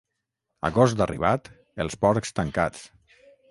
[0.69, 1.51] Agost arribat,
[1.85, 2.85] els porcs tancats.